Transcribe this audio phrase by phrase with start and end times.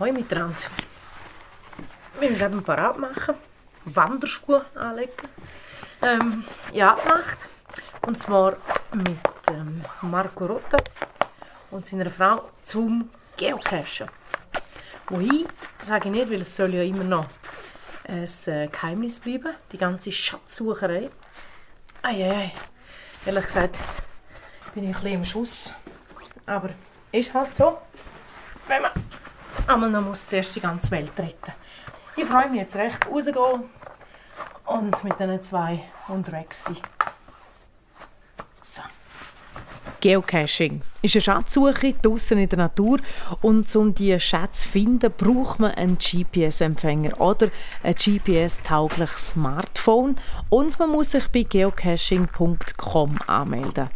[0.00, 0.56] Hoi miteinander.
[2.20, 3.34] Wir werden ein paar abmachen,
[3.84, 5.28] Wanderschuhe anlegen.
[6.02, 7.38] Ähm, ja, abgemacht.
[8.06, 8.58] Und zwar
[8.92, 9.18] mit
[9.48, 10.76] ähm, Marco Rotta
[11.72, 14.08] und seiner Frau zum Geocachen.
[15.08, 15.48] Wohin,
[15.80, 17.26] sage ich nicht, weil es soll ja immer noch
[18.04, 21.10] ein äh, Geheimnis bleiben, die ganze Schatzsucherei.
[22.02, 22.52] Eieiei,
[23.26, 23.78] ehrlich gesagt
[24.74, 25.72] bin ich ein bisschen im Schuss.
[26.46, 26.70] Aber
[27.10, 27.78] ist halt so,
[28.68, 28.92] wenn man
[29.68, 31.52] einmal noch muss zuerst die ganze Welt retten
[32.16, 33.64] Ich freue mich jetzt recht, rauszugehen
[34.66, 36.64] und mit diesen zwei unterwegs
[38.60, 38.84] sein.
[40.00, 42.98] Geocaching ist eine Schatzsuche draußen in der Natur
[43.40, 47.48] und um diese Schätze zu finden, braucht man einen GPS-Empfänger oder
[47.82, 50.16] ein GPS-taugliches Smartphone
[50.50, 53.90] und man muss sich bei geocaching.com anmelden.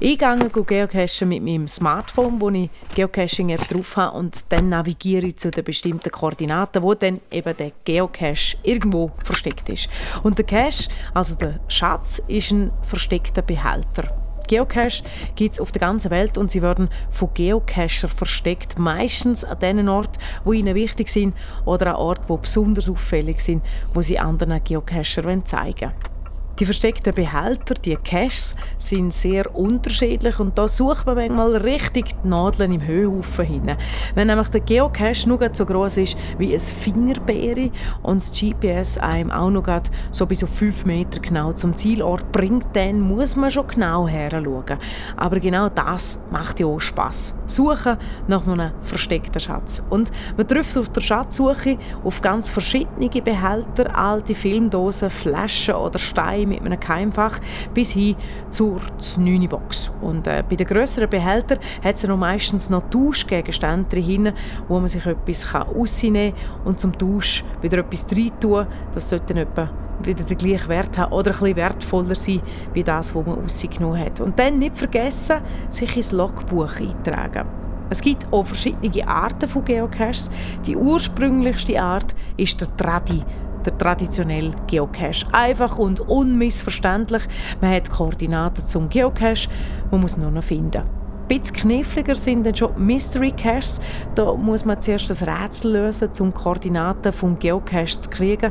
[0.00, 5.38] Ich gehe geocachen mit meinem Smartphone, wo ich Geocaching-App drauf habe und dann navigiere ich
[5.38, 9.88] zu den bestimmten Koordinaten, wo dann eben der Geocache irgendwo versteckt ist.
[10.22, 14.27] Und der Cache, also der Schatz, ist ein versteckter Behälter.
[14.48, 15.04] Geocache
[15.36, 19.88] gibt es auf der ganzen Welt und sie werden von Geocachern versteckt, meistens an den
[19.88, 24.62] Orten, wo ihnen wichtig sind oder an Orten, wo besonders auffällig sind, wo sie anderen
[24.64, 26.07] Geocachern zeigen wollen.
[26.58, 32.28] Die versteckten Behälter, die Caches, sind sehr unterschiedlich und da sucht man manchmal richtig die
[32.28, 33.76] Nadeln im Höhehaufen hin.
[34.16, 37.70] Wenn nämlich der Geocache nur so groß ist wie ein Fingerbeere
[38.02, 39.68] und das GPS einem auch noch
[40.10, 44.78] so bis auf 5 Meter genau zum Zielort bringt, dann muss man schon genau heranschauen.
[45.16, 47.36] Aber genau das macht ja auch Spass.
[47.46, 49.80] Suchen nach einem versteckten Schatz.
[49.90, 56.47] Und man trifft auf der Schatzsuche auf ganz verschiedene Behälter, alte Filmdosen, Flaschen oder Steine
[56.48, 57.38] mit einem Keimfach
[57.74, 58.16] bis hin
[58.50, 58.80] zur
[59.18, 59.92] 9 Box.
[60.00, 64.32] Und äh, bei den grösseren Behältern hat es noch meistens noch Tauschgegenstände drin,
[64.68, 68.66] wo man sich etwas rausnehmen kann und zum Tausch wieder etwas reintun.
[68.92, 69.70] Das sollte dann etwa
[70.02, 72.40] wieder den gleichen Wert haben oder bisschen wertvoller sein
[72.72, 74.20] wie das, was man rausgenommen hat.
[74.20, 77.46] Und dann nicht vergessen, sich ins Logbuch eintragen.
[77.90, 80.30] Es gibt auch verschiedene Arten von Geocaches.
[80.66, 83.22] Die ursprünglichste Art ist der Tradi
[83.64, 85.26] der traditionelle Geocache.
[85.32, 87.22] Einfach und unmissverständlich.
[87.60, 89.48] Man hat Koordinaten zum Geocache,
[89.90, 90.82] man muss nur noch finden.
[91.30, 93.82] Ein bisschen kniffliger sind dann schon Mystery Caches.
[94.14, 98.50] Da muss man zuerst das Rätsel lösen, um Koordinaten vom Geocache zu kriegen.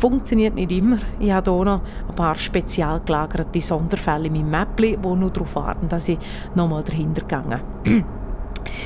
[0.00, 0.96] Funktioniert nicht immer.
[1.20, 5.54] Ich habe hier noch ein paar spezial gelagerte Sonderfälle in meinem Mäppli, die nur darauf
[5.54, 6.18] warten, dass ich
[6.54, 8.04] nochmal dahinter gehe.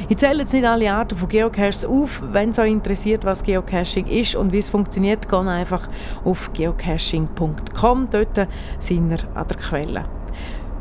[0.08, 2.22] Ich zähle jetzt nicht alle Arten von Geocaches auf.
[2.32, 5.88] Wenn es euch interessiert, was Geocaching ist und wie es funktioniert, geht einfach
[6.24, 8.08] auf geocaching.com.
[8.10, 8.48] Dort
[8.78, 10.04] sind wir an der Quelle.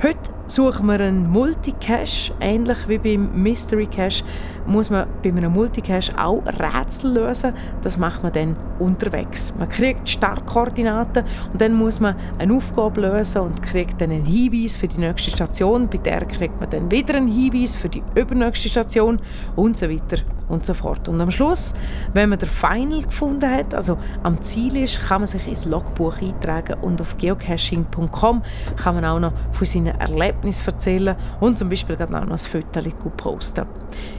[0.04, 4.24] Heute suchen wir einen Multicache, ähnlich wie beim Mystery Cache
[4.72, 7.54] muss man bei einem Multicache auch Rätsel lösen.
[7.82, 9.54] Das macht man dann unterwegs.
[9.58, 14.76] Man kriegt Startkoordinaten und dann muss man eine Aufgabe lösen und kriegt dann einen Hinweis
[14.76, 15.90] für die nächste Station.
[15.90, 19.20] Bei der kriegt man dann wieder einen Hinweis für die übernächste Station
[19.56, 21.08] und so weiter und so fort.
[21.08, 21.74] Und am Schluss,
[22.14, 26.22] wenn man den Final gefunden hat, also am Ziel ist, kann man sich ins Logbuch
[26.22, 28.42] eintragen und auf geocaching.com
[28.76, 32.82] kann man auch noch von seinen Erlebnissen erzählen und zum Beispiel auch noch ein Foto
[33.18, 33.66] posten.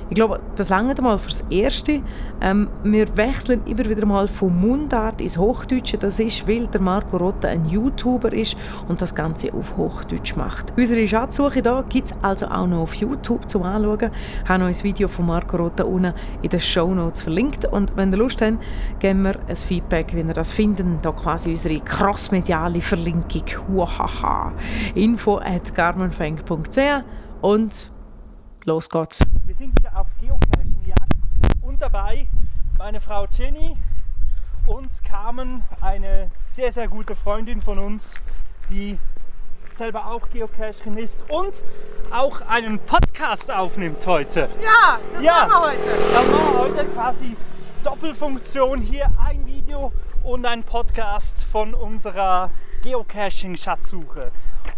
[0.09, 2.03] Ich glaube, das lange mal fürs Erste.
[2.41, 5.99] Ähm, wir wechseln immer wieder mal von Mundart ins Hochdeutsche.
[5.99, 8.57] Das ist, weil der Marco Rotta ein YouTuber ist
[8.89, 10.73] und das Ganze auf Hochdeutsch macht.
[10.77, 14.11] Unsere Schatzsuche hier gibt es also auch noch auf YouTube zum Anschauen.
[14.43, 17.65] Ich habe noch ein Video von Marco Rotta unten in den Show Notes verlinkt.
[17.65, 18.59] Und wenn ihr Lust habt,
[18.99, 20.99] geben wir ein Feedback, wie ihr das finden.
[21.03, 23.23] Da quasi unsere crossmediale Verlinkung.
[23.75, 24.53] Uhaha.
[24.95, 26.79] Info at garmenfeng.ch
[27.41, 27.93] und
[28.65, 29.25] los geht's.
[29.47, 30.07] Wir sind wieder auf
[31.73, 32.27] und dabei
[32.77, 33.79] meine Frau Jenny
[34.67, 38.11] und Carmen, eine sehr, sehr gute Freundin von uns,
[38.69, 38.99] die
[39.75, 41.65] selber auch Geocaching ist und
[42.11, 44.51] auch einen Podcast aufnimmt heute.
[44.63, 45.89] Ja, das ja, machen wir heute.
[46.13, 47.37] Das machen wir heute quasi
[47.85, 49.93] Doppelfunktion hier, ein Video
[50.23, 52.51] und ein Podcast von unserer
[52.83, 54.31] Geocaching-Schatzsuche.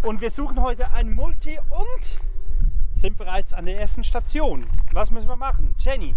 [0.03, 2.34] Und wir suchen heute ein Multi und
[2.95, 4.67] sind bereits an der ersten Station.
[4.93, 5.75] Was müssen wir machen?
[5.79, 6.15] Jenny?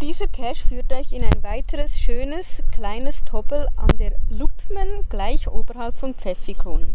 [0.00, 5.96] Dieser Cache führt euch in ein weiteres schönes kleines Toppel an der Lupmen gleich oberhalb
[5.96, 6.92] von Pfeffikon.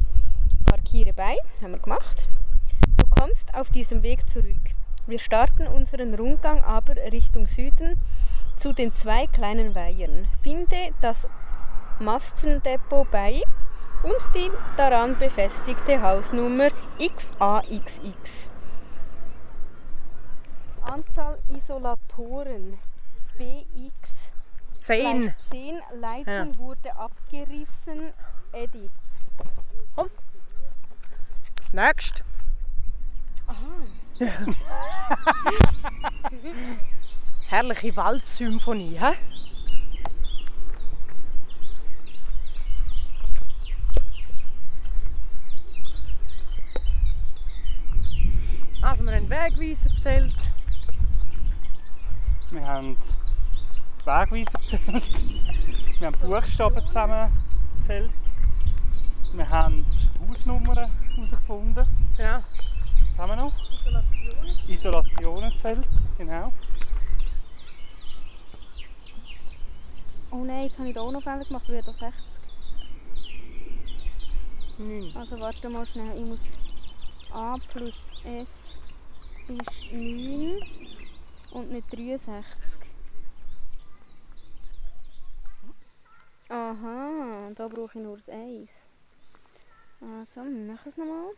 [0.65, 2.27] Parkiere bei, haben wir gemacht.
[2.97, 4.75] Du kommst auf diesem Weg zurück.
[5.07, 7.97] Wir starten unseren Rundgang aber Richtung Süden
[8.57, 10.27] zu den zwei kleinen Weihern.
[10.41, 11.27] Finde das
[11.99, 13.41] Mastendepot bei
[14.03, 18.49] und die daran befestigte Hausnummer XAXX.
[20.89, 22.80] Anzahl Isolatoren
[23.38, 24.31] BX
[24.81, 25.21] 10.
[25.21, 25.80] gleich 10.
[26.00, 28.12] Leitung wurde abgerissen.
[28.53, 28.89] Edit.
[31.71, 32.24] Next.
[37.50, 39.13] Herrliche Waldsymphonie, hä?
[48.81, 50.58] Also wir haben Wegweiser erzählt.
[52.51, 52.98] Wir haben
[54.06, 55.24] Wegweiser gezählt.
[56.00, 57.31] Wir haben Buchstaben zusammen
[57.78, 58.12] gezählt.
[59.34, 59.86] Wir haben
[60.19, 61.86] Hausnummern herausgefunden.
[62.18, 62.40] Genau.
[62.40, 63.54] Was haben wir noch?
[63.72, 64.69] Isolationen.
[64.69, 65.86] Isolationen gezählt,
[66.18, 66.51] genau.
[70.31, 71.69] Oh nein, jetzt habe ich da auch noch Fehler gemacht.
[71.69, 72.13] Wie das 60?
[74.80, 75.16] Neun.
[75.16, 76.18] Also warte mal schnell.
[76.18, 76.40] Ich muss
[77.31, 77.94] A plus
[78.24, 78.48] F
[79.50, 80.60] ist 9
[81.51, 82.46] und nicht 63.
[86.50, 88.69] Aha, da brauche ich nur das 1.
[90.01, 91.31] Also, wir machen es nochmal.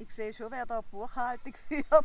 [0.00, 1.86] Ich sehe schon, wer da die Buchhaltung führt.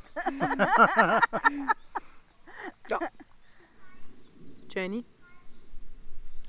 [4.69, 5.05] Jenny,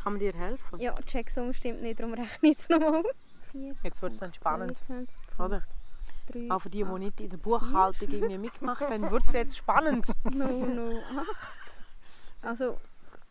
[0.02, 0.80] kann man dir helfen?
[0.80, 3.02] Ja, die Checksumme stimmt nicht, darum rechne ich jetzt nochmal.
[3.52, 5.62] 4, Jetzt wird es dann spannend, 22, oder?
[6.32, 9.56] 3, Auch für die, die nicht in der Buchhaltung irgendwie mitgemacht haben, wird es jetzt
[9.56, 10.06] spannend.
[10.24, 11.26] 0, 0, 8.
[12.42, 12.78] Also,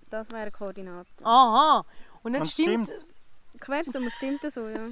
[0.10, 1.10] das wäre Koordinate.
[1.24, 1.86] Aha.
[2.24, 3.06] Und jetzt stimmt, stimmt.
[3.60, 4.88] Quersumme stimmt so, ja.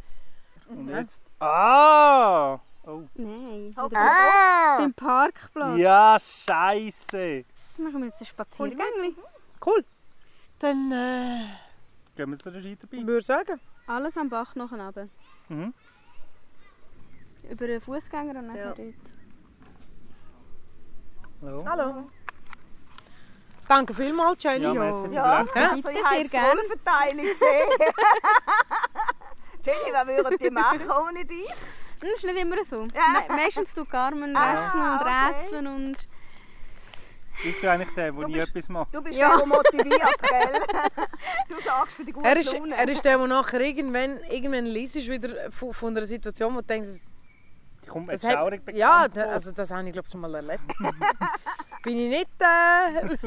[0.68, 1.22] Und jetzt.
[1.40, 2.54] Ah!
[2.84, 3.02] Oh.
[3.14, 3.90] Nein, Okay.
[3.90, 4.76] wieder Ah!
[4.78, 5.78] beim Parkplatz.
[5.78, 7.44] Ja, Scheiße!
[7.78, 9.14] Machen wir jetzt ein Spaziergängli.
[9.64, 9.84] Cool.
[10.60, 11.46] Dann äh,
[12.16, 13.06] Gehen wir zu der Scheiterbahn?
[13.06, 13.60] würde ich sagen.
[13.86, 15.08] Alles am Bach nachher runter.
[15.48, 15.74] Mhm.
[17.50, 18.74] Über den Fußgänger und nachher Ja.
[18.74, 18.94] dort.
[21.42, 21.64] Hallo.
[21.68, 22.10] Hallo.
[23.68, 24.64] Danke vielmals, Jenny.
[24.64, 25.06] Ja, merci.
[25.12, 25.70] Ja, Ja.
[25.70, 26.36] also ich habe die.
[26.36, 27.68] Rollenverteilung gesehen.
[29.64, 31.48] Jenny, was würden die machen ohne dich?
[32.00, 32.86] Das ist nicht immer so.
[32.94, 33.24] Ja.
[33.28, 35.40] Me meistens tut Carmen Ah, rechnen und okay.
[35.42, 35.96] rätseln und...
[37.44, 38.94] Ich bin eigentlich der, der nie etwas macht.
[38.94, 39.28] Du bist Ja.
[39.30, 40.62] der, der motiviert, gell?
[41.48, 42.74] Du sagst für die gute Er ist, Laune.
[42.76, 46.66] er ist der, der nachher irgendwann, irgendwann liest wieder von, von einer Situation, wo du
[46.66, 46.90] denkst,
[47.86, 50.08] das- Die kommt mir das jetzt schaurig bekannt ja, da, also das habe ich glaube
[50.08, 50.62] schon mal erlebt.
[51.82, 53.16] Bin ich nicht äh,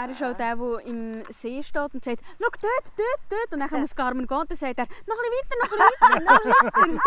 [0.00, 3.52] Er ist auch der, der im See steht und sagt, schau dort, dort, dort.
[3.52, 5.78] Und dann muss Carmen gehen und dann sagt er, noch ein bisschen weiter, noch ein
[5.90, 7.02] bisschen weiter, noch ein bisschen weiter.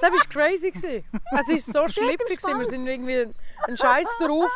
[0.00, 0.72] Das war crazy.
[1.38, 2.42] Es war so schlippig.
[2.42, 3.32] Wir sind irgendwie
[3.68, 4.50] ein Scheiß drauf.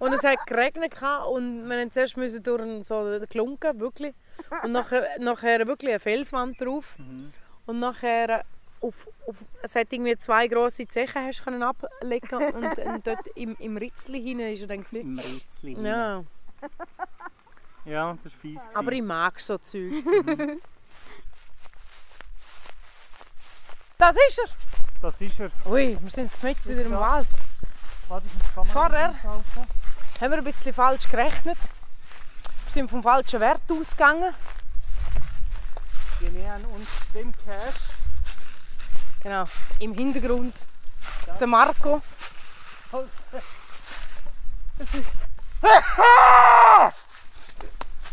[0.00, 0.94] Und es hat geregnet
[1.30, 4.12] und wir mussten zuerst müssen durch einen- so den Klunken, wirklich.
[4.64, 6.96] Und nachher, nachher wirklich eine Felswand drauf.
[7.66, 8.42] Und nachher
[8.80, 13.56] auf, auf, es hat irgendwie zwei grosse Zechen hast können ablegen und, und dort im,
[13.58, 15.00] im Ritzli hinein ist er dann gewesen.
[15.00, 15.86] Im Rätsel.
[15.86, 16.24] Ja,
[17.84, 18.76] Ja, das war fies.
[18.76, 19.92] aber ich mag so Zeug.
[23.98, 24.48] Das ist er!
[25.02, 25.50] Das ist er.
[25.66, 27.26] Ui, wir sind jetzt mit wieder im Wald.
[28.08, 28.26] Warte,
[28.72, 29.14] Vorher.
[29.22, 31.58] haben wir ein bisschen falsch gerechnet.
[32.64, 34.34] Wir sind vom falschen Wert ausgegangen.
[36.20, 37.72] Wir nähern uns dem Cache.
[39.22, 39.44] Genau,
[39.80, 40.54] im Hintergrund
[41.38, 42.00] der Marco.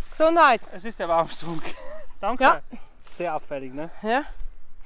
[0.10, 0.62] Gesundheit.
[0.74, 1.64] Es ist der Warmstrunk.
[2.22, 2.44] Danke.
[2.44, 2.62] Ja.
[3.10, 3.90] Sehr abfällig, ne?
[4.02, 4.24] Ja.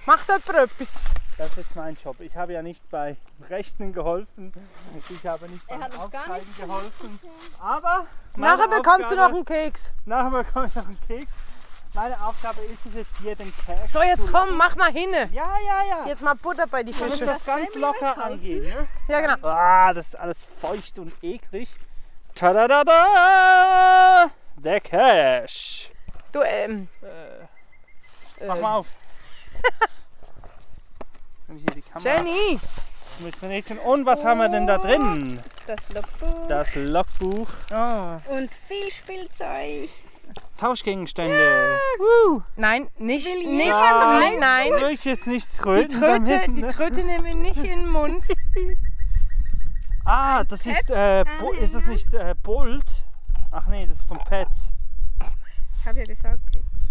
[0.05, 1.01] Macht jemand etwas?
[1.37, 2.19] Das ist jetzt mein Job.
[2.19, 3.15] Ich habe ja nicht bei
[3.49, 4.51] Rechnen geholfen.
[5.09, 7.19] Ich habe nicht beim Aufschreiben geholfen.
[7.59, 9.93] Aber Nachher bekommst du noch Aufgabe- einen Keks.
[10.05, 11.31] Nachher bekomme ich noch einen Keks.
[11.93, 15.10] Meine Aufgabe ist es jetzt hier den Cache So, jetzt zu komm, mach mal hin.
[15.33, 16.05] Ja, ja, ja.
[16.07, 17.25] Jetzt mal Butter bei die Fische.
[17.25, 18.63] das ganz locker angehen.
[18.63, 18.88] Ne?
[19.10, 19.48] Ja, genau.
[19.48, 21.69] Ah, das ist alles feucht und eklig.
[22.33, 24.31] Tadadada!
[24.55, 25.89] Der Cache.
[26.31, 26.88] Du, ähm,
[28.48, 28.88] Mach äh, mal auf.
[31.50, 32.15] Und hier die Kamera.
[32.15, 32.60] Jenny.
[33.86, 35.38] Und was haben wir denn da drin?
[35.67, 36.48] Das Logbuch.
[36.48, 37.50] Das Logbuch.
[37.71, 38.33] Oh.
[38.33, 39.89] Und viel Spielzeug.
[40.57, 41.79] Tauschgegenstände.
[42.55, 44.71] Nein, nicht, Will nicht, nicht, nein.
[44.79, 46.67] Will ich jetzt nicht Die tröten Tröte, damit, die ne?
[46.67, 48.25] Tröte nehmen wir nicht in den Mund.
[50.03, 51.23] Ah, das ist, äh,
[51.59, 53.05] ist das nicht äh, Bolt?
[53.51, 54.73] Ach nee, das ist von Pets.
[55.79, 56.88] Ich habe ja gesagt, Pets.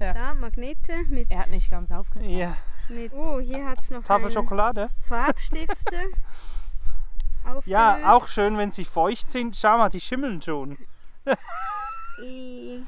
[0.00, 0.12] Ja.
[0.12, 2.28] Da Magnete mit, Er hat nicht ganz aufgehört.
[2.28, 2.56] Ja.
[2.88, 4.90] mit oh, hier hat es noch Tafel Schokolade.
[5.00, 6.10] Farbstifte.
[7.44, 7.66] Aufgelöst.
[7.66, 9.56] Ja, auch schön, wenn sie feucht sind.
[9.56, 10.78] Schau mal, die schimmeln schon.
[12.22, 12.80] Äh.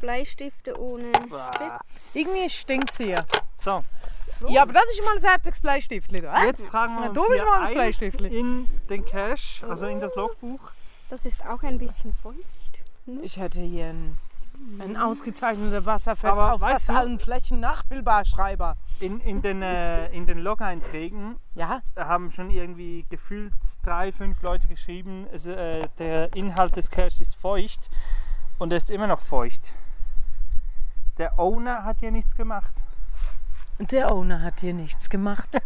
[0.00, 1.12] Bleistifte ohne.
[1.14, 2.14] Spitz.
[2.14, 3.24] Irgendwie stinkt es hier.
[3.58, 3.82] So,
[4.48, 6.20] Ja, aber das ist mal ein herziges Bleistiftli.
[6.20, 6.36] Da.
[6.40, 6.46] hä?
[6.48, 8.38] Jetzt tragen wir uns hier mal ein Bleistiftli.
[8.38, 10.72] in den Cache, also in das Logbuch.
[11.10, 12.36] Das ist auch ein bisschen feucht.
[13.22, 14.18] Ich hätte hier einen,
[14.80, 18.76] einen ausgezeichneten Wasserfest Aber auf fast du- allen Flächen nachbildbar Schreiber.
[19.00, 21.82] In, in den, äh, in den Log-Einträgen Ja?
[21.96, 23.52] haben schon irgendwie gefühlt
[23.84, 27.90] drei, fünf Leute geschrieben, es, äh, der Inhalt des Caches ist feucht
[28.58, 29.72] und er ist immer noch feucht.
[31.18, 32.74] Der Owner hat hier nichts gemacht.
[33.78, 35.48] Der Owner hat hier nichts gemacht.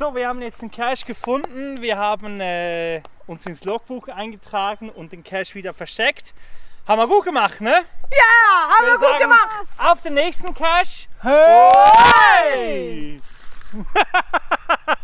[0.00, 1.82] So, wir haben jetzt den Cache gefunden.
[1.82, 6.32] Wir haben äh, uns ins Logbuch eingetragen und den Cache wieder versteckt.
[6.88, 7.74] Haben wir gut gemacht, ne?
[8.10, 9.68] Ja, haben wir gut gemacht.
[9.76, 11.06] Auf den nächsten Cache.
[11.22, 13.20] Hey!
[13.70, 13.84] Kann